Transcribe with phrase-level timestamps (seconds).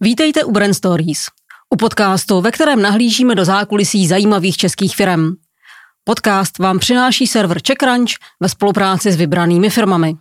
[0.00, 1.18] Vítejte u Brand Stories,
[1.70, 5.30] u podcastu, ve kterém nahlížíme do zákulisí zajímavých českých firm.
[6.04, 8.10] Podcast vám přináší server CheckRunch
[8.40, 10.16] ve spolupráci s vybranými firmami.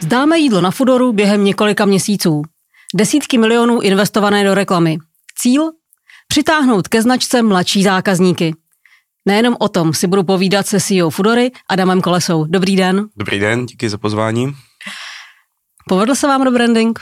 [0.00, 2.42] Zdáme jídlo na Fudoru během několika měsíců.
[2.94, 4.98] Desítky milionů investované do reklamy.
[5.38, 5.70] Cíl?
[6.28, 8.54] Přitáhnout ke značce mladší zákazníky.
[9.26, 12.44] Nejenom o tom si budu povídat se CEO Fudory Adamem Kolesou.
[12.44, 13.06] Dobrý den.
[13.16, 14.54] Dobrý den, díky za pozvání.
[15.88, 16.98] Povedl se vám rebranding?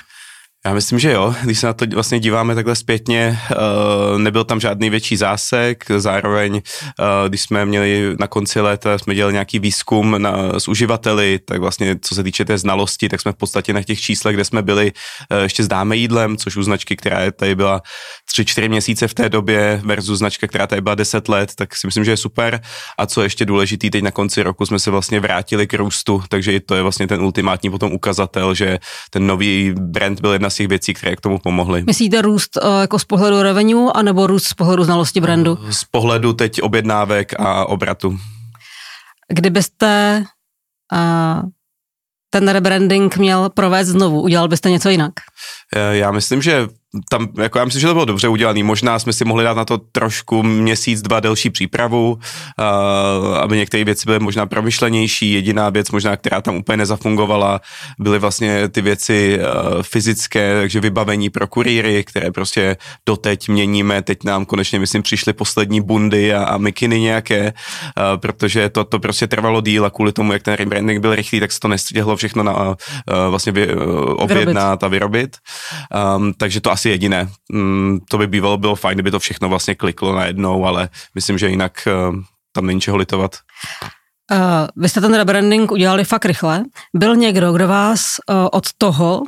[0.66, 1.34] Já myslím, že jo.
[1.42, 6.54] Když se na to vlastně díváme takhle zpětně, uh, nebyl tam žádný větší zásek, zároveň,
[6.54, 11.60] uh, když jsme měli na konci léta, jsme dělali nějaký výzkum na, s uživateli, tak
[11.60, 14.62] vlastně co se týče té znalosti, tak jsme v podstatě na těch číslech, kde jsme
[14.62, 14.92] byli
[15.32, 17.82] uh, ještě s dáme jídlem, což u značky, která tady byla
[18.38, 22.04] 3-4 měsíce v té době versus značka, která tady byla 10 let, tak si myslím,
[22.04, 22.60] že je super.
[22.98, 26.60] A co ještě důležitý, teď na konci roku jsme se vlastně vrátili k růstu, takže
[26.60, 28.78] to je vlastně ten ultimátní potom ukazatel, že
[29.10, 31.82] ten nový brand byl jedna z těch věcí, které k tomu pomohly.
[31.86, 35.58] Myslíte růst uh, jako z pohledu revenue, anebo růst z pohledu znalosti brandu?
[35.70, 38.18] Z pohledu teď objednávek a obratu.
[39.28, 40.24] Kdybyste
[40.92, 41.42] uh,
[42.30, 45.12] ten rebranding měl provést znovu, udělal byste něco jinak?
[45.76, 46.68] Eh, já myslím, že
[47.10, 48.64] tam, jako já myslím, že to bylo dobře udělané.
[48.64, 53.84] Možná jsme si mohli dát na to trošku měsíc, dva delší přípravu, uh, aby některé
[53.84, 55.32] věci byly možná promyšlenější.
[55.32, 57.60] Jediná věc možná, která tam úplně nezafungovala,
[57.98, 64.02] byly vlastně ty věci uh, fyzické, takže vybavení pro kurýry, které prostě doteď měníme.
[64.02, 68.98] Teď nám konečně, myslím, přišly poslední bundy a, a mikiny nějaké, uh, protože to, to
[68.98, 72.16] prostě trvalo díl a kvůli tomu, jak ten rebranding byl rychlý, tak se to nestihlo
[72.16, 72.74] všechno na, uh,
[73.28, 73.82] vlastně vy, uh,
[74.16, 74.82] objednat vyrobit.
[74.82, 75.33] a vyrobit.
[76.16, 77.28] Um, takže to asi jediné.
[77.52, 81.48] Mm, to by bývalo bylo fajn, kdyby to všechno vlastně kliklo najednou, ale myslím, že
[81.48, 82.16] jinak uh,
[82.52, 83.36] tam není čeho litovat.
[84.32, 84.38] Uh,
[84.76, 86.64] vy jste ten rebranding udělali fakt rychle.
[86.94, 89.22] Byl někdo, kdo vás uh, od toho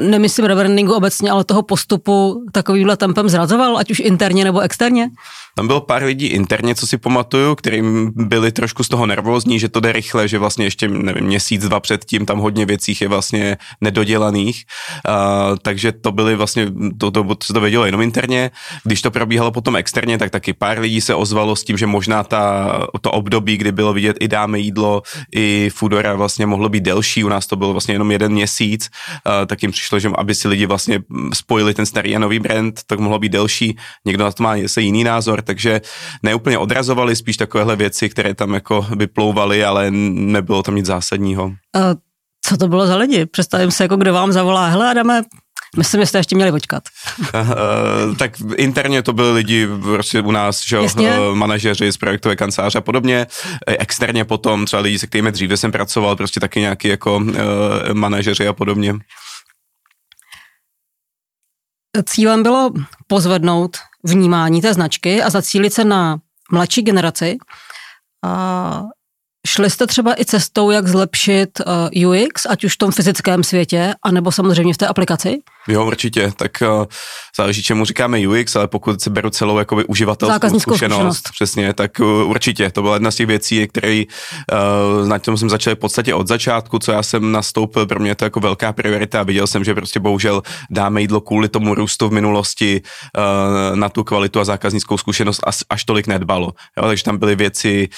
[0.00, 5.08] nemyslím rebrandingu obecně, ale toho postupu takovýmhle tempem zrazoval, ať už interně nebo externě?
[5.56, 9.68] Tam bylo pár lidí interně, co si pamatuju, kterým byli trošku z toho nervózní, že
[9.68, 13.56] to jde rychle, že vlastně ještě nevím, měsíc, dva předtím tam hodně věcí je vlastně
[13.80, 14.64] nedodělaných.
[15.08, 16.66] Uh, takže to byly vlastně,
[16.98, 18.50] to, to, to se to vědělo jenom interně.
[18.84, 22.24] Když to probíhalo potom externě, tak taky pár lidí se ozvalo s tím, že možná
[22.24, 25.02] ta, to období, kdy bylo vidět i dáme jídlo,
[25.34, 28.90] i Foodora vlastně mohlo být delší, u nás to bylo vlastně jenom jeden měsíc,
[29.26, 31.02] uh, tak jim přišlo, že aby si lidi vlastně
[31.34, 33.76] spojili ten starý a nový brand, tak mohlo být delší.
[34.04, 35.80] Někdo na to má se jiný názor, takže
[36.22, 41.44] neúplně odrazovali, spíš takovéhle věci, které tam jako vyplouvaly, ale nebylo tam nic zásadního.
[41.44, 41.52] Uh,
[42.44, 43.26] co to bylo za lidi?
[43.26, 45.22] Představím se, jako kdo vám zavolá, hele Adame,
[45.76, 46.82] Myslím, že jste ještě měli počkat.
[47.34, 50.86] Uh, tak interně to byli lidi prostě u nás, že uh,
[51.34, 53.26] manažeři z projektové kanceláře a podobně.
[53.66, 57.34] Externě potom třeba lidi, se kterými dříve jsem pracoval, prostě taky nějaký jako uh,
[57.92, 58.94] manažeři a podobně.
[62.04, 62.70] Cílem bylo
[63.06, 66.18] pozvednout vnímání té značky a zacílit se na
[66.52, 67.38] mladší generaci.
[68.24, 68.82] A
[69.46, 71.60] Šli jste třeba i cestou, jak zlepšit
[71.94, 75.38] uh, UX, ať už v tom fyzickém světě, anebo samozřejmě v té aplikaci?
[75.70, 76.32] Jo, určitě.
[76.36, 76.84] Tak uh,
[77.36, 82.00] záleží, čemu říkáme UX, ale pokud se beru celou jakoby uživatelskou zkušenost, zkušenost, přesně, tak
[82.00, 82.70] uh, určitě.
[82.70, 86.28] To byla jedna z těch věcí, které uh, na tom jsem začal v podstatě od
[86.28, 89.74] začátku, co já jsem nastoupil, pro mě to jako velká priorita a viděl jsem, že
[89.74, 94.98] prostě bohužel dáme jídlo kvůli tomu růstu v minulosti uh, na tu kvalitu a zákaznickou
[94.98, 96.52] zkušenost až, až tolik nedbalo.
[96.78, 97.88] Jo, takže tam byly věci,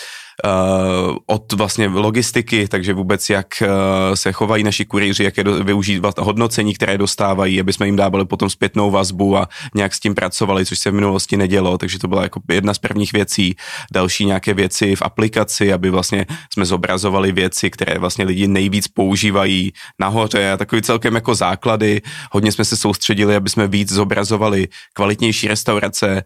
[0.45, 3.69] uh, od vlastně logistiky, takže vůbec jak uh,
[4.15, 8.25] se chovají naši kurýři, jak je do, využívat hodnocení, které dostávají, aby jsme jim dávali
[8.25, 12.09] potom zpětnou vazbu a nějak s tím pracovali, což se v minulosti nedělo, takže to
[12.09, 13.57] byla jako jedna z prvních věcí.
[13.93, 19.73] Další nějaké věci v aplikaci, aby vlastně jsme zobrazovali věci, které vlastně lidi nejvíc používají
[20.01, 22.03] nahoře a takový celkem jako základy.
[22.33, 26.23] Hodně jsme se soustředili, aby jsme víc zobrazovali kvalitnější restaurace,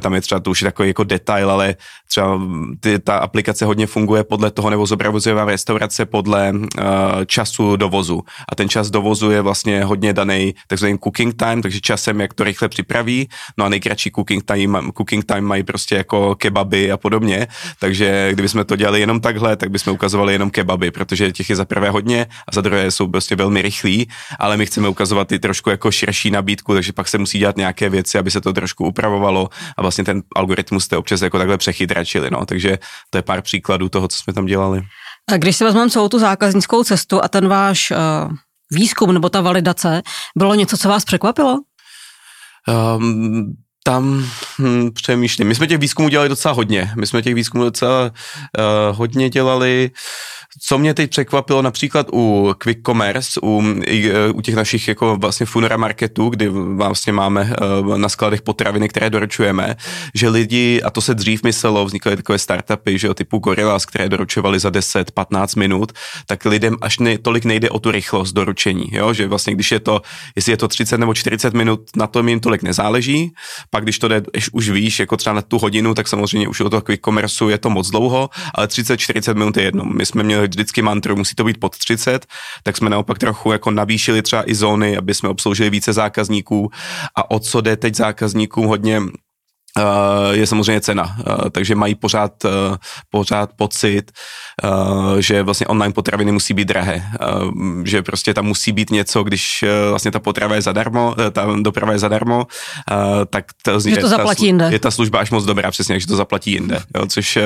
[0.00, 1.76] tam je třeba to už je takový jako detail, ale
[2.08, 2.40] třeba
[2.80, 6.62] ty, ta aplikace hodně funguje podle toho, nebo zobrazuje vám restaurace podle uh,
[7.26, 8.22] času dovozu.
[8.48, 12.44] A ten čas dovozu je vlastně hodně daný takzvaným cooking time, takže časem, jak to
[12.44, 13.28] rychle připraví.
[13.58, 17.46] No a nejkratší cooking time, cooking time mají prostě jako kebaby a podobně.
[17.78, 21.64] Takže kdybychom to dělali jenom takhle, tak bychom ukazovali jenom kebaby, protože těch je za
[21.64, 24.08] prvé hodně a za druhé jsou prostě velmi rychlí,
[24.38, 27.88] ale my chceme ukazovat i trošku jako širší nabídku, takže pak se musí dělat nějaké
[27.88, 32.00] věci, aby se to trošku upravovalo a vlastně ten algoritmus jste občas jako takhle přechytrá
[32.00, 32.78] ztračili, no, takže
[33.10, 34.82] to je pár příkladů toho, co jsme tam dělali.
[35.32, 38.32] A když si vezmeme celou tu zákaznickou cestu a ten váš uh,
[38.70, 40.02] výzkum nebo ta validace,
[40.38, 41.58] bylo něco, co vás překvapilo?
[42.96, 44.24] Um, tam
[44.58, 45.48] hm, přemýšlím.
[45.48, 46.92] My jsme těch výzkumů dělali docela hodně.
[46.96, 49.90] My jsme těch výzkumů docela uh, hodně dělali.
[50.58, 53.62] Co mě teď překvapilo například u Quick Commerce, u,
[54.34, 57.52] u těch našich jako vlastně Funera Marketů, kdy vlastně máme
[57.96, 59.76] na skladech potraviny, které doručujeme,
[60.14, 64.08] že lidi, a to se dřív myslelo, vznikaly takové startupy, že jo, typu Gorillas, které
[64.08, 65.92] doručovali za 10-15 minut,
[66.26, 69.80] tak lidem až ne, tolik nejde o tu rychlost doručení, jo, že vlastně když je
[69.80, 70.02] to,
[70.36, 73.32] jestli je to 30 nebo 40 minut, na tom jim tolik nezáleží,
[73.70, 74.22] pak když to jde
[74.52, 77.58] už víš, jako třeba na tu hodinu, tak samozřejmě už u toho quick commerce je
[77.58, 79.84] to moc dlouho, ale 30-40 minut je jedno.
[79.84, 82.26] My jsme měli vždycky mantru, musí to být pod 30,
[82.62, 86.70] tak jsme naopak trochu jako navýšili třeba i zóny, aby jsme obsloužili více zákazníků.
[87.16, 89.00] A o co jde teď zákazníkům hodně
[90.30, 92.48] je samozřejmě cena, eh, takže mají pořád, eh,
[93.10, 94.12] pořád pocit,
[95.18, 97.02] že vlastně online potraviny musí být drahé,
[97.84, 101.98] že prostě tam musí být něco, když vlastně ta potrava je zadarmo, ta doprava je
[101.98, 102.46] zadarmo,
[103.30, 104.68] tak to, že to zaplatí ta, jinde.
[104.72, 107.38] je ta služba až moc dobrá, přesně, že to zaplatí jinde, jo, což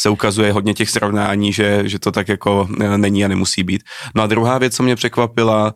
[0.00, 3.82] se ukazuje hodně těch srovnání, že, že to tak jako není a nemusí být.
[4.14, 5.74] No a druhá věc, co mě překvapila,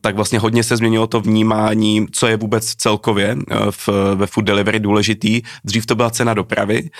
[0.00, 3.36] tak vlastně hodně se změnilo to vnímání, co je vůbec celkově
[3.70, 5.42] v, ve food delivery very důležitý.
[5.64, 6.90] Dřív to byla cena dopravy,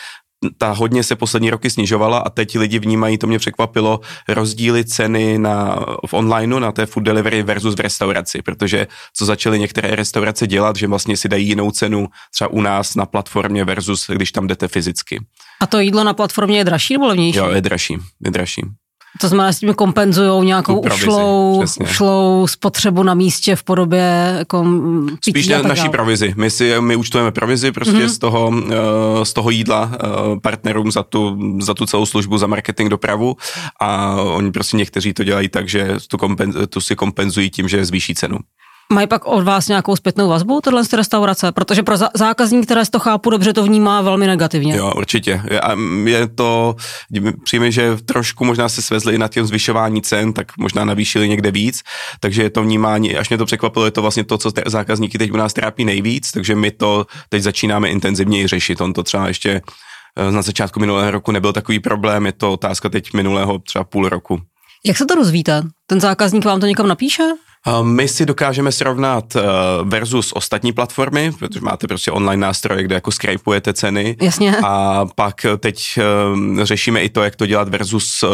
[0.59, 5.39] ta hodně se poslední roky snižovala a teď lidi vnímají, to mě překvapilo, rozdíly ceny
[5.39, 10.47] na, v onlineu na té food delivery versus v restauraci, protože co začaly některé restaurace
[10.47, 14.47] dělat, že vlastně si dají jinou cenu třeba u nás na platformě versus když tam
[14.47, 15.21] jdete fyzicky.
[15.61, 17.39] A to jídlo na platformě je dražší nebo levnější?
[17.39, 18.63] Jo, je dražší, je dražší.
[19.21, 24.67] To znamená, s tím kompenzují nějakou ušlou, ušlou spotřebu na místě v podobě jako
[25.25, 26.35] pití Spíš na naší provizi.
[26.37, 28.09] My, si, my účtujeme provizi prostě mm-hmm.
[28.09, 32.47] z, toho, uh, z toho jídla uh, partnerům za tu, za tu celou službu, za
[32.47, 33.37] marketing, dopravu
[33.81, 37.85] a oni prostě někteří to dělají tak, že tu, kompenz, tu si kompenzují tím, že
[37.85, 38.39] zvýší cenu.
[38.93, 41.53] Mají pak od vás nějakou zpětnou vazbu, tohle z restaurace?
[41.53, 44.77] Protože pro zákazník, které to chápu dobře, to vnímá velmi negativně.
[44.77, 45.43] Jo, určitě.
[45.63, 46.77] A je to,
[47.45, 51.51] přijme, že trošku možná se svezli i na těm zvyšování cen, tak možná navýšili někde
[51.51, 51.83] víc,
[52.21, 55.33] takže je to vnímání, až mě to překvapilo, je to vlastně to, co zákazníky teď
[55.33, 58.81] u nás trápí nejvíc, takže my to teď začínáme intenzivněji řešit.
[58.81, 59.63] On to třeba ještě
[60.17, 64.09] eh, na začátku minulého roku nebyl takový problém, je to otázka teď minulého třeba půl
[64.09, 64.41] roku.
[64.87, 65.63] Jak se to rozvíte?
[65.87, 67.23] Ten zákazník vám to někam napíše?
[67.83, 69.43] My si dokážeme srovnat eh,
[69.83, 74.17] versus ostatní platformy, protože máte prostě online nástroje, kde jako scrapeujete ceny.
[74.23, 74.57] Jasně.
[74.65, 78.27] A pak teď eh, řešíme i to, jak to dělat versus eh,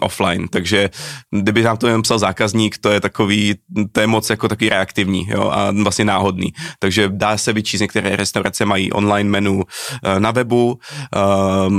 [0.00, 0.48] offline.
[0.48, 0.90] Takže
[1.30, 3.54] kdyby nám to jen psal zákazník, to je takový,
[3.92, 6.52] to je moc jako takový reaktivní jo, a vlastně náhodný.
[6.78, 9.62] Takže dá se vyčíst, některé restaurace mají online menu
[10.18, 10.78] na webu,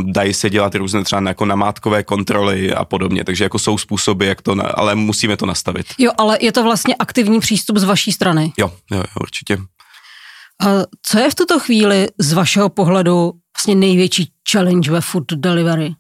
[0.04, 3.24] dají se dělat různé třeba jako namátkové kontroly a podobně.
[3.24, 5.86] Takže jako jsou způsoby, jak to, ale musíme to nastavit.
[5.98, 8.54] Jo, ale je to vlastně aktivní přístup z vaší strany.
[8.58, 9.58] Jo, jo, určitě.
[10.62, 10.68] A
[11.02, 15.94] co je v tuto chvíli z vašeho pohledu vlastně největší challenge ve food delivery?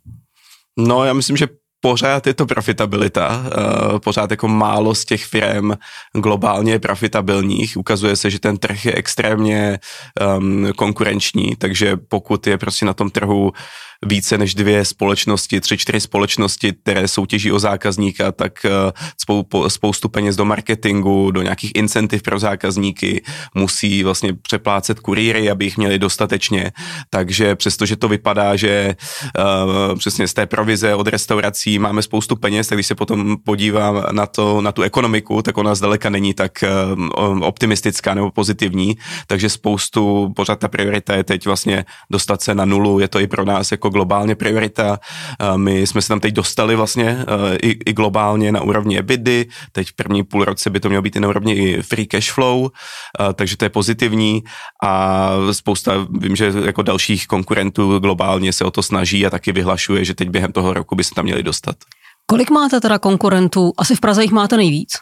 [0.79, 1.47] No, já myslím, že
[1.81, 3.43] pořád je to profitabilita,
[3.91, 5.71] uh, pořád jako málo z těch firm
[6.13, 7.77] globálně profitabilních.
[7.77, 9.79] Ukazuje se, že ten trh je extrémně
[10.37, 13.51] um, konkurenční, takže pokud je prostě na tom trhu
[14.05, 18.69] více než dvě společnosti, tři, čtyři společnosti, které soutěží o zákazníka, tak eh,
[19.67, 23.23] spoustu peněz do marketingu, do nějakých incentiv pro zákazníky,
[23.55, 26.71] musí vlastně přeplácet kurýry, aby jich měli dostatečně.
[27.09, 28.95] Takže přestože to vypadá, že
[29.39, 34.03] uh, přesně z té provize od restaurací máme spoustu peněz, tak když se potom podívám
[34.11, 38.97] na, to, na tu ekonomiku, tak ona zdaleka není tak uh, optimistická nebo pozitivní,
[39.27, 43.27] takže spoustu, pořád ta priorita je teď vlastně dostat se na nulu, je to i
[43.27, 44.99] pro nás jako globálně priorita.
[45.55, 47.25] My jsme se tam teď dostali vlastně
[47.61, 51.15] i, i globálně na úrovni EBITDA, teď v první půl roce by to mělo být
[51.15, 52.69] i na úrovni i free cash flow,
[53.33, 54.43] takže to je pozitivní
[54.83, 60.05] a spousta, vím, že jako dalších konkurentů globálně se o to snaží a taky vyhlašuje,
[60.05, 61.75] že teď během toho roku by se tam měli dostat.
[62.25, 63.73] Kolik máte teda konkurentů?
[63.77, 64.93] Asi v Praze jich máte nejvíc?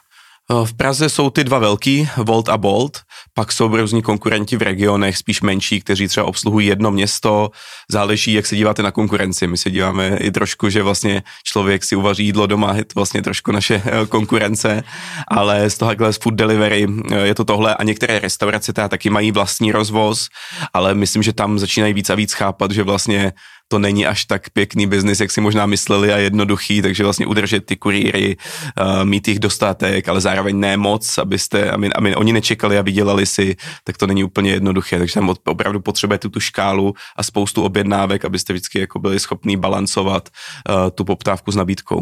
[0.52, 3.02] Eh, v Praze jsou ty dva velký, Volt a Bolt,
[3.34, 7.50] pak jsou různí konkurenti v regionech, spíš menší, kteří třeba obsluhují jedno město,
[7.92, 9.48] záleží, jak se díváte na konkurenci.
[9.48, 13.22] My se díváme i trošku, že vlastně člověk si uvaří jídlo doma, je to vlastně
[13.22, 14.84] trošku naše eh, konkurence,
[15.28, 17.76] ale z tohohle z food delivery eh, je to tohle.
[17.76, 20.28] A některé restaurace teda taky mají vlastní rozvoz,
[20.74, 23.34] ale myslím, že tam začínají víc a víc chápat, že vlastně
[23.72, 27.66] to není až tak pěkný biznis, jak si možná mysleli a jednoduchý, takže vlastně udržet
[27.66, 32.78] ty kurýry, uh, mít jich dostatek, ale zároveň ne moc, abyste, aby, aby oni nečekali
[32.78, 37.24] a vydělali si, tak to není úplně jednoduché, takže tam opravdu potřebujete tu škálu a
[37.24, 42.02] spoustu objednávek, abyste vždycky jako byli schopní balancovat uh, tu poptávku s nabídkou.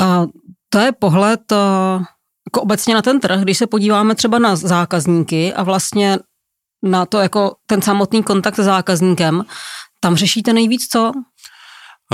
[0.00, 0.22] A
[0.68, 2.04] to je pohled uh,
[2.46, 6.18] jako obecně na ten trh, když se podíváme třeba na zákazníky a vlastně
[6.82, 9.44] na to jako ten samotný kontakt s zákazníkem,
[10.02, 11.12] tam řešíte nejvíc co?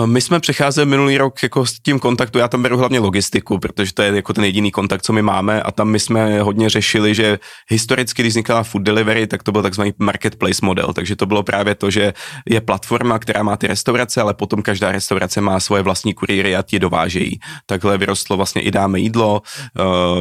[0.07, 3.95] My jsme přecházeli minulý rok jako s tím kontaktu, já tam beru hlavně logistiku, protože
[3.95, 7.15] to je jako ten jediný kontakt, co my máme a tam my jsme hodně řešili,
[7.15, 7.39] že
[7.69, 11.75] historicky, když vznikala food delivery, tak to byl takzvaný marketplace model, takže to bylo právě
[11.75, 12.13] to, že
[12.47, 16.63] je platforma, která má ty restaurace, ale potom každá restaurace má svoje vlastní kurýry a
[16.63, 17.39] ti dovážejí.
[17.67, 19.43] Takhle vyrostlo vlastně i dáme jídlo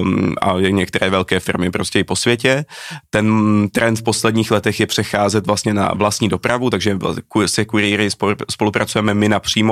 [0.01, 2.65] um, a některé velké firmy prostě i po světě.
[3.09, 6.97] Ten trend v posledních letech je přecházet vlastně na vlastní dopravu, takže
[7.45, 8.09] se kurýry
[8.51, 9.66] spolupracujeme my napřímo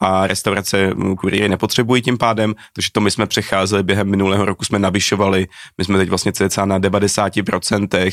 [0.00, 4.78] a restaurace kurýry nepotřebují tím pádem, takže to my jsme přecházeli během minulého roku, jsme
[4.78, 5.46] navyšovali,
[5.78, 8.12] my jsme teď vlastně cca na 90%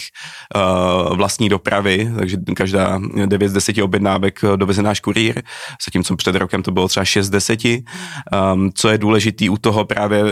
[0.56, 5.42] uh, vlastní dopravy, takže každá 9 z 10 objednávek doveze náš kurýr,
[5.86, 7.60] zatímco před rokem to bylo třeba 6 z 10.
[7.66, 10.30] Um, co je důležitý u toho právě uh,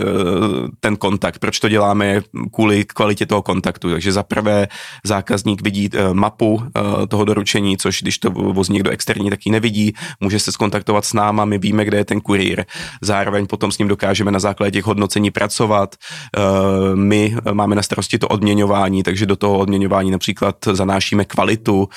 [0.80, 1.38] ten kontakt.
[1.38, 2.20] Proč to děláme?
[2.52, 3.90] Kvůli kvalitě toho kontaktu.
[3.90, 4.68] Takže za prvé
[5.04, 6.62] zákazník vidí mapu
[7.08, 11.12] toho doručení, což když to vozí někdo externí, tak ji nevidí, může se skontaktovat s
[11.12, 12.64] náma, my víme, kde je ten kurýr.
[13.02, 15.94] Zároveň potom s ním dokážeme na základě těch hodnocení pracovat.
[16.38, 21.88] Uh, my máme na starosti to odměňování, takže do toho odměňování například zanášíme kvalitu uh,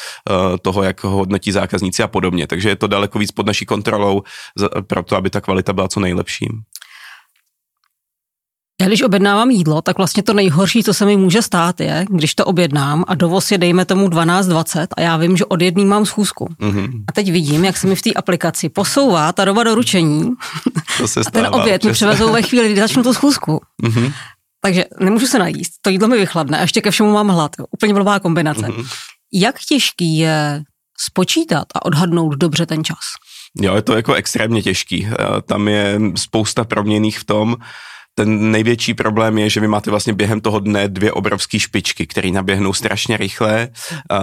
[0.61, 2.47] toho, jak ho hodnotí zákazníci a podobně.
[2.47, 4.23] Takže je to daleko víc pod naší kontrolou,
[4.87, 6.47] proto aby ta kvalita byla co nejlepší.
[8.81, 12.35] Já když objednávám jídlo, tak vlastně to nejhorší, co se mi může stát, je, když
[12.35, 16.05] to objednám a dovoz je dejme tomu 12.20 a já vím, že od jedný mám
[16.05, 16.49] schůzku.
[16.59, 17.03] Mm-hmm.
[17.07, 20.29] A teď vidím, jak se mi v té aplikaci posouvá ta doba doručení
[20.97, 23.61] to se stává, a ten oběd mi převezou ve chvíli, kdy začnu tu schůzku.
[23.83, 24.13] Mm-hmm.
[24.61, 27.51] Takže nemůžu se najíst, to jídlo mi vychladne a ještě ke všemu mám hlad.
[27.71, 28.61] Úplně blbá kombinace.
[28.61, 28.87] Mm-hmm.
[29.33, 30.63] Jak těžký je
[30.99, 32.97] spočítat a odhadnout dobře ten čas?
[33.61, 35.07] Jo, je to jako extrémně těžký.
[35.11, 37.55] Eh, tam je spousta proměných v tom,
[38.17, 42.31] ten největší problém je, že vy máte vlastně během toho dne dvě obrovské špičky, které
[42.31, 44.17] naběhnou strašně rychle uh,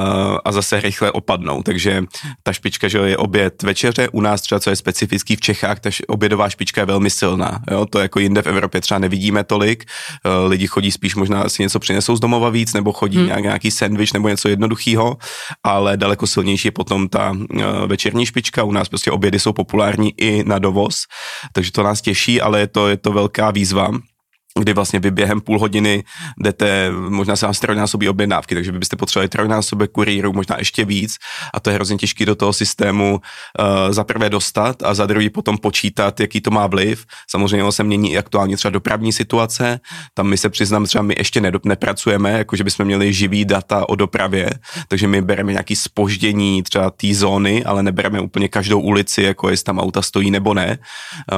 [0.45, 1.63] a zase rychle opadnou.
[1.63, 2.05] Takže
[2.43, 5.91] ta špička, že je oběd večeře, u nás třeba, co je specifický v Čechách, ta
[6.09, 7.63] obědová špička je velmi silná.
[7.71, 7.87] Jo?
[7.87, 9.85] To jako jinde v Evropě třeba nevidíme tolik.
[10.27, 13.43] Uh, lidi chodí spíš možná si něco přinesou z domova víc, nebo chodí hmm.
[13.43, 15.17] nějaký sandwich nebo něco jednoduchého,
[15.65, 18.65] ale daleko silnější je potom ta uh, večerní špička.
[18.65, 21.07] U nás prostě obědy jsou populární i na dovoz,
[21.53, 24.14] takže to nás těší, ale je to, je to velká výzva Islam
[24.61, 26.05] kdy vlastně vy během půl hodiny
[26.41, 31.17] jdete, možná se vám trojnásobí objednávky, takže vy byste potřebovali trojnásobek kurýrů, možná ještě víc
[31.55, 35.31] a to je hrozně těžké do toho systému uh, za prvé dostat a za druhý
[35.31, 37.05] potom počítat, jaký to má vliv.
[37.31, 39.81] Samozřejmě se mění i aktuálně třeba dopravní situace,
[40.15, 43.89] tam my se přiznám, třeba my ještě nedop, nepracujeme, jako že bychom měli živý data
[43.89, 44.51] o dopravě,
[44.89, 49.65] takže my bereme nějaký spoždění třeba té zóny, ale nebereme úplně každou ulici, jako jestli
[49.65, 50.79] tam auta stojí nebo ne.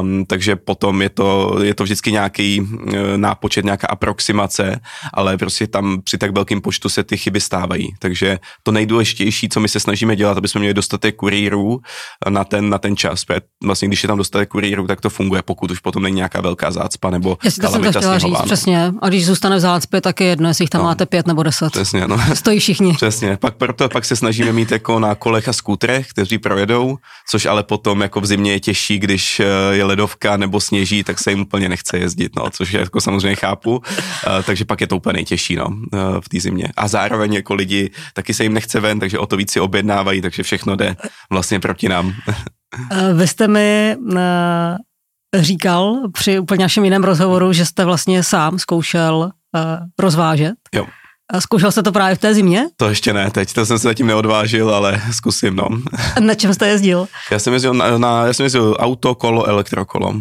[0.00, 4.81] Um, takže potom je to, je to vždycky nějaký uh, nápočet, nějaká aproximace,
[5.15, 7.89] ale prostě tam při tak velkém počtu se ty chyby stávají.
[7.99, 11.81] Takže to nejdůležitější, co my se snažíme dělat, aby jsme měli dostatek kurýrů
[12.29, 13.23] na ten, na ten čas.
[13.65, 16.71] Vlastně, když je tam dostatek kurýrů, tak to funguje, pokud už potom není nějaká velká
[16.71, 18.93] zácpa nebo Jestli to jsem to chtěla říct, přesně.
[19.03, 21.43] A když zůstane v zácpě, tak je jedno, jestli jich tam no, máte pět nebo
[21.43, 21.73] deset.
[21.73, 22.19] Přesně, no.
[22.35, 22.95] Stojí všichni.
[22.95, 23.37] Přesně.
[23.37, 26.97] Pak proto pak se snažíme mít jako na kolech a skútrech, kteří projedou,
[27.29, 29.45] což ale potom jako v zimě je těžší, když eh,
[29.77, 33.35] je ledovka nebo sněží, tak se jim úplně nechce jezdit, no, což je jako samozřejmě
[33.35, 33.83] chápu, uh,
[34.47, 36.69] takže pak je to úplně nejtěžší no, uh, v té zimě.
[36.76, 40.21] A zároveň jako lidi taky se jim nechce ven, takže o to víc si objednávají,
[40.21, 40.97] takže všechno jde
[41.31, 42.12] vlastně proti nám.
[42.91, 43.97] Eh, vy jste mi
[45.35, 49.31] říkal při úplně našem jiném rozhovoru, že jste vlastně sám zkoušel
[49.99, 50.55] rozvážet.
[50.75, 50.87] Jo.
[51.33, 52.67] A zkoušel jste to právě v té zimě?
[52.76, 55.69] To ještě ne, teď to jsem se zatím neodvážil, ale zkusím, no.
[56.21, 57.09] Na čem jste jezdil?
[57.31, 60.15] Já jsem jezdil na, na já jsem jezdil auto, kolo, elektrokolo.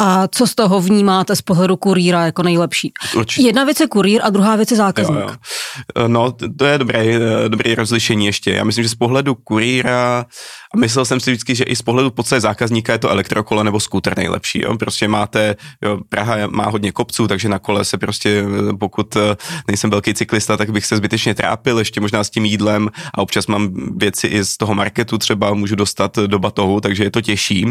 [0.00, 2.92] A co z toho vnímáte z pohledu kurýra jako nejlepší?
[3.16, 3.46] Určitě.
[3.46, 5.18] Jedna věc je kurýr a druhá věc je zákazník.
[5.18, 5.28] Jo,
[5.98, 6.08] jo.
[6.08, 8.50] No, to je dobré, dobré rozlišení ještě.
[8.50, 10.26] Já myslím, že z pohledu kurýra
[10.76, 14.16] myslel jsem si vždycky, že i z pohledu podstatě zákazníka je to elektrokolo nebo skúter
[14.16, 14.62] nejlepší.
[14.62, 14.76] Jo?
[14.76, 18.44] Prostě máte, jo, Praha má hodně kopců, takže na kole se prostě,
[18.80, 19.36] pokud eh,
[19.68, 23.46] nejsem velký cyklista, tak bych se zbytečně trápil, ještě možná s tím jídlem a občas
[23.46, 27.66] mám věci i z toho marketu třeba můžu dostat do batohu, takže je to těžší.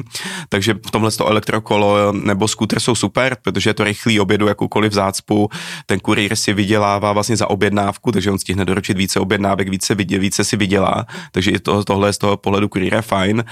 [0.49, 4.93] Takže v tomhle to elektrokolo nebo skúter jsou super, protože je to rychlý obědu jakoukoliv
[4.93, 5.49] zácpu.
[5.85, 10.43] Ten kurýr si vydělává vlastně za objednávku, takže on stihne doručit více objednávek, více, více
[10.43, 11.05] si vydělá.
[11.31, 13.43] Takže i to, tohle z toho pohledu kurýra je fajn.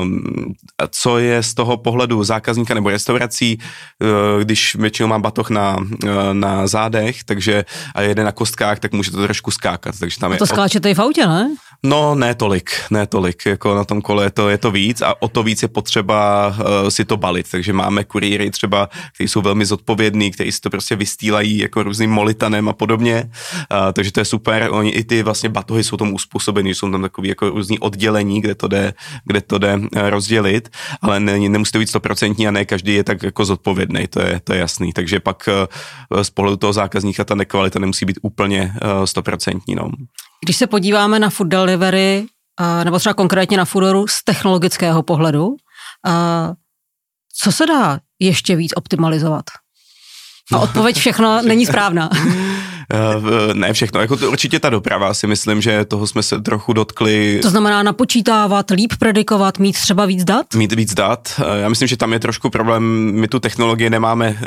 [0.00, 0.22] Um,
[0.90, 5.86] co je z toho pohledu zákazníka nebo restaurací, uh, když většinou mám batoh na, uh,
[6.32, 9.94] na zádech, takže a jede na kostkách, tak může to trošku skákat.
[9.98, 11.50] Takže tam a to je skáčete i v autě, ne?
[11.82, 15.22] No, ne tolik, ne tolik, jako na tom kole je to, je to víc a
[15.22, 19.42] o to víc je potřeba uh, si to balit, takže máme kurýry třeba, kteří jsou
[19.42, 24.20] velmi zodpovědní, kteří si to prostě vystýlají jako různým molitanem a podobně, uh, takže to
[24.20, 27.78] je super, oni i ty vlastně batohy jsou tomu uspůsobeny, jsou tam takový jako různý
[27.78, 28.94] oddělení, kde to jde,
[29.24, 30.68] kde to jde uh, rozdělit,
[31.02, 34.40] ale ne, nemusí to být stoprocentní a ne každý je tak jako zodpovědný, to je,
[34.44, 35.48] to je jasný, takže pak
[36.10, 39.90] uh, z pohledu toho zákazníka ta nekvalita nemusí být úplně stoprocentní, no.
[40.44, 42.26] Když se podíváme na food delivery,
[42.84, 45.56] nebo třeba konkrétně na Foodoru z technologického pohledu,
[47.42, 49.44] co se dá ještě víc optimalizovat?
[50.52, 52.10] A odpověď všechno není správná.
[52.92, 56.72] Eh, ne všechno, jako to, určitě ta doprava si myslím, že toho jsme se trochu
[56.72, 57.38] dotkli.
[57.42, 60.54] To znamená napočítávat, líp predikovat, mít třeba víc dat?
[60.54, 61.32] Mít víc dat.
[61.38, 62.82] Eh, já myslím, že tam je trošku problém,
[63.14, 64.46] my tu technologii nemáme eh,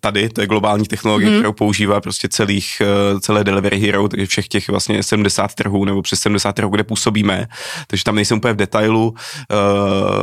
[0.00, 1.38] tady, to je globální technologie, hmm.
[1.38, 2.82] kterou používá prostě celých,
[3.20, 7.46] celé Delivery Hero, takže všech těch vlastně 70 trhů nebo přes 70 trhů, kde působíme,
[7.86, 9.14] takže tam nejsem úplně v detailu.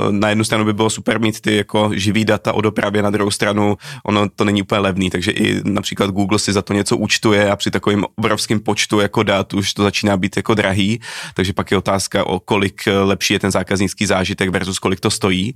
[0.10, 3.32] Na jednu stranu by bylo super mít ty jako živý data o dopravě, na druhou
[3.32, 7.52] stranu ono to není úplně levný, takže i například Google si za to něco účtuje
[7.56, 11.00] při takovém obrovském počtu jako dát už to začíná být jako drahý,
[11.34, 15.56] takže pak je otázka, o kolik lepší je ten zákaznický zážitek versus kolik to stojí.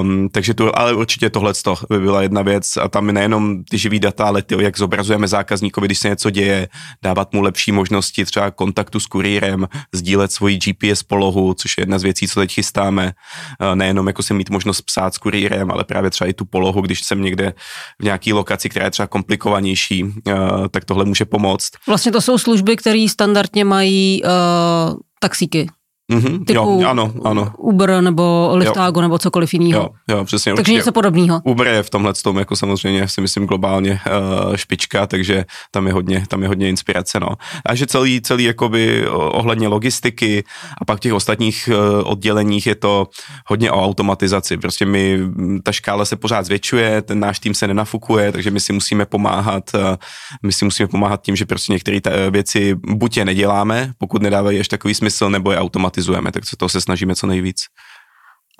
[0.00, 1.52] Um, takže to, ale určitě tohle
[1.90, 5.86] by byla jedna věc a tam nejenom ty živý data, ale ty, jak zobrazujeme zákazníkovi,
[5.86, 6.68] když se něco děje,
[7.02, 11.98] dávat mu lepší možnosti třeba kontaktu s kurýrem, sdílet svoji GPS polohu, což je jedna
[11.98, 13.12] z věcí, co teď chystáme.
[13.60, 16.80] Uh, nejenom jako se mít možnost psát s kurýrem, ale právě třeba i tu polohu,
[16.80, 17.54] když jsem někde
[18.00, 20.12] v nějaké lokaci, která je třeba komplikovanější, uh,
[20.70, 21.70] tak tohle může pomoct.
[21.86, 24.30] Vlastně to jsou služby, které standardně mají uh,
[25.20, 25.66] taxíky.
[26.12, 27.52] Mm-hmm, typu jo, ano, ano.
[27.58, 29.02] Uber nebo Liftago jo.
[29.02, 29.82] nebo cokoliv jiného.
[29.82, 30.52] Jo, jo, přesně.
[30.52, 30.76] Takže určitě.
[30.76, 31.40] něco podobného.
[31.44, 34.00] Uber je v tomhle tom jako samozřejmě si myslím globálně
[34.46, 37.28] uh, špička, takže tam je hodně, tam je hodně inspirace, no.
[37.66, 40.44] A že celý, celý jakoby ohledně logistiky
[40.78, 43.06] a pak těch ostatních uh, odděleních je to
[43.46, 44.56] hodně o automatizaci.
[44.56, 45.18] Prostě my,
[45.62, 49.70] ta škála se pořád zvětšuje, ten náš tým se nenafukuje, takže my si musíme pomáhat,
[49.74, 49.80] uh,
[50.42, 52.00] my si musíme pomáhat tím, že prostě některé
[52.30, 56.56] věci buď je neděláme, pokud nedávají ještě takový smysl, nebo je automatizujeme automatizujeme, tak se
[56.56, 57.56] toho se snažíme co nejvíc.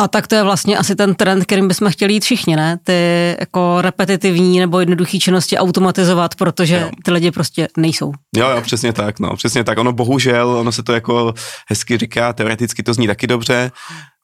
[0.00, 2.78] A tak to je vlastně asi ten trend, kterým bychom chtěli jít všichni, ne?
[2.84, 6.90] Ty jako repetitivní nebo jednoduché činnosti automatizovat, protože jo.
[7.04, 8.12] ty lidi prostě nejsou.
[8.36, 9.78] Jo, jo, přesně tak, no, přesně tak.
[9.78, 11.34] Ono bohužel, ono se to jako
[11.68, 13.70] hezky říká, teoreticky to zní taky dobře,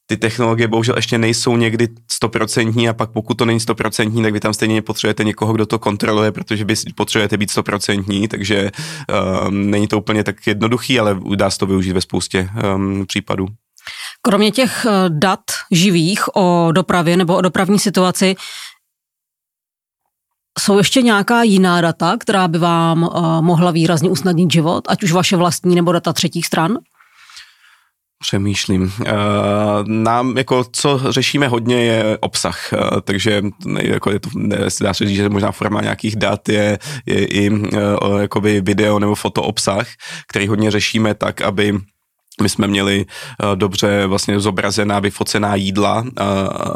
[0.08, 4.40] ty technologie bohužel ještě nejsou někdy stoprocentní a pak pokud to není stoprocentní, tak vy
[4.40, 8.70] tam stejně potřebujete někoho, kdo to kontroluje, protože vy potřebujete být stoprocentní, takže
[9.48, 13.46] um, není to úplně tak jednoduchý, ale dá se to využít ve spoustě um, případů.
[14.22, 15.40] Kromě těch eh, dat
[15.70, 18.36] živých o dopravě nebo o dopravní situaci,
[20.58, 25.12] jsou ještě nějaká jiná data, která by vám uh, mohla výrazně usnadnit život, ať už
[25.12, 26.78] vaše vlastní nebo data třetích stran?
[28.20, 28.82] Přemýšlím.
[28.82, 29.08] Uh,
[29.86, 33.42] nám, jako, co řešíme hodně, je obsah, uh, takže
[33.80, 34.30] jako je to,
[34.80, 39.14] dá se říct, že možná forma nějakých dat je, je i uh, jakoby video nebo
[39.14, 39.86] foto obsah,
[40.28, 41.78] který hodně řešíme tak, aby
[42.42, 46.08] my jsme měli uh, dobře vlastně zobrazená, vyfocená jídla uh,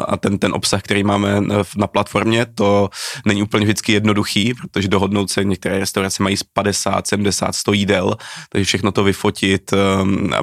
[0.09, 1.41] a ten, ten obsah, který máme
[1.77, 2.89] na platformě, to
[3.27, 8.17] není úplně vždycky jednoduchý, protože dohodnout se některé restaurace mají z 50, 70, 100 jídel,
[8.49, 9.75] takže všechno to vyfotit,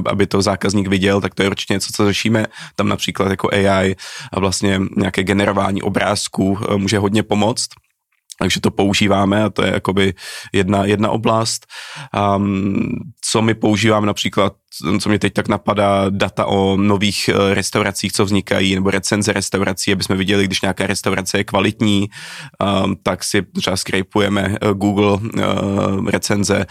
[0.06, 2.46] aby to zákazník viděl, tak to je určitě něco, co řešíme.
[2.76, 3.96] Tam například jako AI
[4.32, 7.70] a vlastně nějaké generování obrázků může hodně pomoct
[8.40, 10.14] takže to používáme a to je jakoby
[10.54, 11.68] jedna, jedna oblast.
[12.36, 12.90] Um,
[13.32, 14.54] co my používáme například,
[15.00, 19.92] co mě teď tak napadá, data o nových eh, restauracích, co vznikají, nebo recenze restaurací,
[19.92, 22.10] aby jsme viděli, když nějaká restaurace je kvalitní,
[22.86, 26.66] um, tak si třeba scrapujeme eh, Google uh, recenze,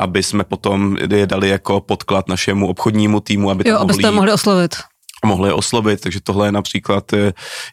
[0.00, 4.32] aby jsme potom je dali jako podklad našemu obchodnímu týmu, aby jo, abyste mohli, mohli
[4.32, 4.76] oslovit
[5.26, 7.12] mohli je oslovit, takže tohle je například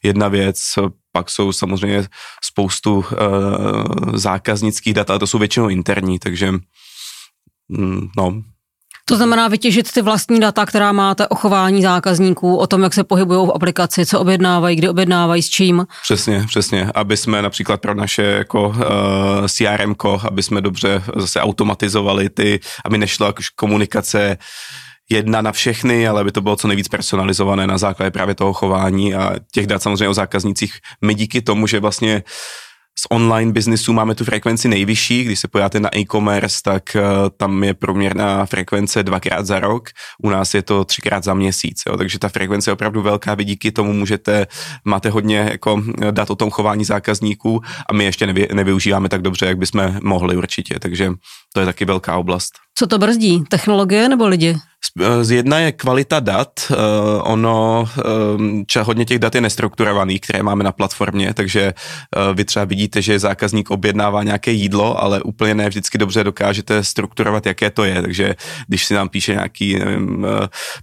[0.04, 0.60] jedna věc.
[1.12, 2.08] Pak jsou samozřejmě
[2.44, 3.06] spoustu uh,
[4.14, 6.52] zákaznických dat, ale to jsou většinou interní, takže
[7.70, 8.44] mm, no,
[9.10, 13.04] to znamená vytěžit ty vlastní data, která máte o chování zákazníků, o tom, jak se
[13.04, 15.88] pohybují v aplikaci, co objednávají, kdy objednávají, s čím.
[16.04, 16.92] Přesně, přesně.
[16.96, 18.76] Aby jsme například pro naše jako uh,
[19.48, 19.96] CRM,
[20.28, 24.38] aby jsme dobře zase automatizovali ty, aby nešla komunikace
[25.10, 29.16] jedna na všechny, ale aby to bylo co nejvíc personalizované na základě právě toho chování
[29.16, 30.74] a těch dat samozřejmě o zákaznících.
[31.02, 32.24] My díky tomu, že vlastně
[33.00, 37.02] z online biznisu máme tu frekvenci nejvyšší, když se pojáte na e-commerce, tak uh,
[37.38, 39.90] tam je průměrná frekvence dvakrát za rok,
[40.24, 43.46] u nás je to třikrát za měsíc, jo, takže ta frekvence je opravdu velká, vy
[43.46, 44.48] díky tomu můžete,
[44.86, 49.46] máte hodně jako dat o tom chování zákazníků a my ještě nevy, nevyužíváme tak dobře,
[49.46, 51.12] jak bychom mohli určitě, takže
[51.54, 52.52] to je taky velká oblast.
[52.78, 53.44] Co to brzdí?
[53.50, 54.58] Technologie nebo lidi?
[55.02, 56.78] Eh, z jedna je kvalita dat, uh,
[57.24, 57.90] ono,
[58.36, 61.74] um, ča, hodně těch dat je nestrukturovaných, které máme na platformě, takže
[62.18, 66.84] uh, vy třeba vidíte, že zákazník objednává nějaké jídlo, ale úplně ne vždycky dobře dokážete
[66.84, 68.36] strukturovat, jaké to je, takže
[68.68, 70.28] když si nám píše nějaký nevím,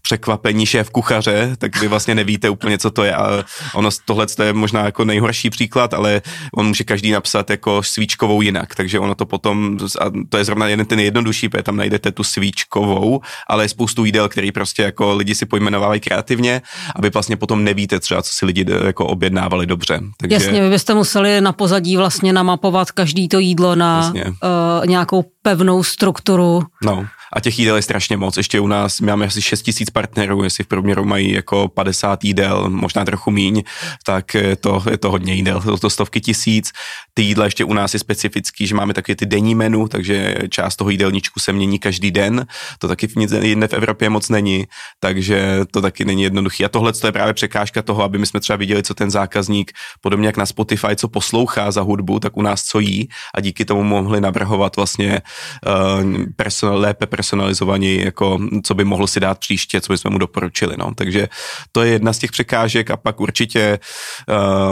[0.02, 3.14] překvapení šéf kuchaře, tak vy vlastně nevíte úplně, co to je.
[3.14, 6.22] A ono, tohle je možná jako nejhorší příklad, ale
[6.54, 10.68] on může každý napsat jako svíčkovou jinak, takže ono to potom, a to je zrovna
[10.68, 15.14] jeden ten jednodušší, protože tam najdete tu svíčkovou, ale je spoustu jídel, který prostě jako
[15.14, 16.62] lidi si pojmenovávají kreativně,
[16.96, 20.00] aby vlastně potom nevíte třeba, co si lidi jako objednávali dobře.
[20.16, 20.34] Takže...
[20.34, 25.82] Jasně, vy byste museli na pozadí vlastně namapovat každý to jídlo na uh, nějakou pevnou
[25.82, 26.62] strukturu.
[26.84, 28.36] No a těch jídel je strašně moc.
[28.36, 32.70] Ještě u nás máme asi 6 tisíc partnerů, jestli v průměru mají jako 50 jídel,
[32.70, 33.62] možná trochu míň,
[34.06, 36.72] tak je to, je to hodně jídel, to, to stovky tisíc.
[37.14, 40.76] Ty jídla ještě u nás je specifický, že máme taky ty denní menu, takže část
[40.76, 42.46] toho jídelníčku se mění každý den.
[42.78, 44.64] To taky nic jinde v Evropě moc není,
[45.00, 46.64] takže to taky není jednoduchý.
[46.64, 50.26] A tohle je právě překážka toho, aby my jsme třeba viděli, co ten zákazník, podobně
[50.26, 53.82] jak na Spotify, co poslouchá za hudbu, tak u nás co jí a díky tomu
[53.82, 55.20] mohli navrhovat vlastně
[55.66, 60.74] uh, personal, lépe personalizovaní, jako co by mohl si dát příště, co bychom mu doporučili.
[60.78, 60.94] No.
[60.94, 61.28] Takže
[61.72, 63.78] to je jedna z těch překážek a pak určitě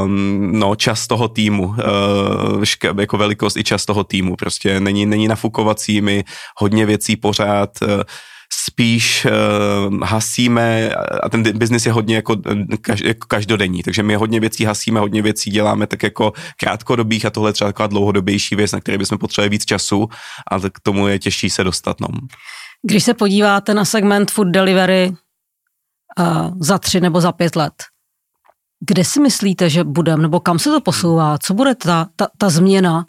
[0.05, 2.64] um, no, čas toho týmu, uh,
[3.01, 4.37] jako velikost i čas toho týmu.
[4.37, 6.25] Prostě není, není nafukovací, my
[6.57, 7.88] hodně věcí pořád uh,
[8.62, 10.90] spíš uh, hasíme
[11.23, 12.37] a ten biznis je hodně jako,
[12.81, 17.31] kaž, jako každodenní, takže my hodně věcí hasíme, hodně věcí děláme tak jako krátkodobých a
[17.31, 20.09] tohle je třeba taková dlouhodobější věc, na které bychom potřebovali víc času
[20.51, 22.01] a k tomu je těžší se dostat.
[22.01, 22.09] No.
[22.83, 25.12] Když se podíváte na segment food delivery
[26.19, 27.75] uh, za tři nebo za pět let,
[28.87, 31.38] kde si myslíte, že budeme, nebo kam se to posouvá?
[31.38, 33.07] Co bude ta, ta, ta změna,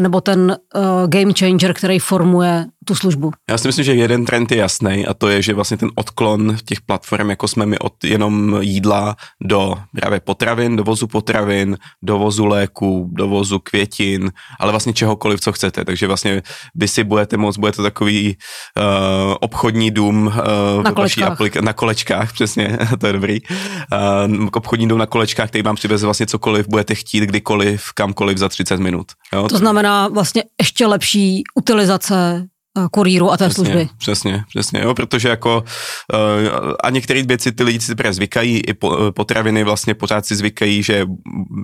[0.00, 3.32] nebo ten uh, game changer, který formuje tu službu?
[3.50, 6.56] Já si myslím, že jeden trend je jasný a to je, že vlastně ten odklon
[6.64, 13.10] těch platform, jako jsme my od jenom jídla do právě potravin, dovozu potravin, dovozu léku,
[13.12, 15.84] dovozu květin, ale vlastně čehokoliv, co chcete.
[15.84, 16.42] Takže vlastně
[16.74, 21.38] vy si budete moct, bude to takový uh, obchodní dům uh, na, kolečkách.
[21.38, 23.38] Aplika- na kolečkách, přesně, to je dobrý.
[23.42, 28.48] Uh, obchodní dům na kolečkách, který vám přiveze vlastně cokoliv budete chtít, kdykoliv, kamkoliv za
[28.48, 29.06] 30 minut.
[29.32, 29.48] Jo?
[29.48, 32.46] To znamená vlastně ještě lepší utilizace
[32.90, 33.88] kurýru a té přesně, služby.
[33.98, 35.64] Přesně, přesně, jo, protože jako
[36.12, 40.82] uh, a některé věci ty lidi si zvykají, i eh, potraviny vlastně pořád si zvykají,
[40.82, 41.06] že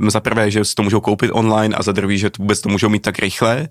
[0.09, 2.68] za prvé, že si to můžou koupit online a za druhé, že to vůbec to
[2.68, 3.68] můžou mít tak rychle.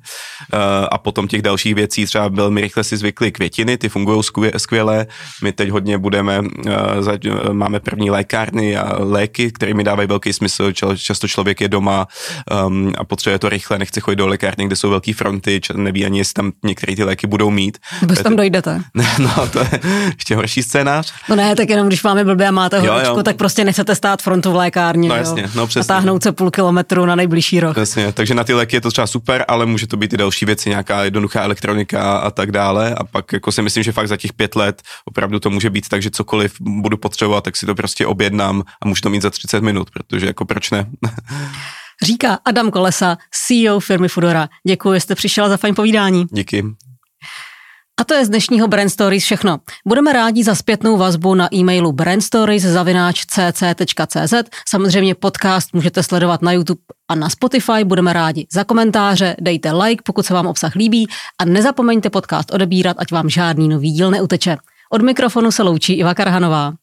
[0.91, 4.21] A potom těch dalších věcí třeba velmi rychle si zvykli květiny, ty fungují
[4.57, 5.07] skvěle,
[5.43, 6.41] my teď hodně budeme,
[7.51, 12.07] máme první lékárny a léky, které mi dávají velký smysl, často člověk je doma
[12.67, 16.17] um, a potřebuje to rychle, nechce chodit do lékárny, kde jsou velké fronty, neví ani,
[16.17, 17.77] jestli tam některé ty léky budou mít.
[18.01, 18.81] Nebo tam dojdete.
[19.19, 19.79] No, to je
[20.15, 21.13] ještě horší scénář.
[21.29, 24.51] No ne, tak jenom když máme blbě a máte horečku, tak prostě nechcete stát frontu
[24.51, 25.09] v lékárně.
[25.09, 25.49] No jasně, jo?
[25.55, 25.93] no přesně.
[25.93, 27.75] A táhnout se půl kilometru na nejbližší roh.
[27.75, 30.45] Přesně, takže na ty léky je to třeba super, ale může to být i další
[30.45, 32.95] věci, nějaká jednoduchá elektronika a tak dále.
[32.95, 35.89] A pak jako si myslím, že fakt za těch pět let opravdu to může být
[35.89, 39.29] tak, že cokoliv budu potřebovat, tak si to prostě objednám a můžu to mít za
[39.29, 40.85] 30 minut, protože jako proč ne?
[42.03, 44.47] Říká Adam Kolesa, CEO firmy Fudora.
[44.67, 46.25] Děkuji, že jste přišel za fajn povídání.
[46.31, 46.65] Díky.
[47.99, 49.57] A to je z dnešního Brand Stories všechno.
[49.87, 54.33] Budeme rádi za zpětnou vazbu na e-mailu brandstories.cc.cz.
[54.69, 57.83] Samozřejmě podcast můžete sledovat na YouTube a na Spotify.
[57.83, 61.07] Budeme rádi za komentáře, dejte like, pokud se vám obsah líbí
[61.39, 64.57] a nezapomeňte podcast odebírat, ať vám žádný nový díl neuteče.
[64.89, 66.73] Od mikrofonu se loučí Iva Karhanová.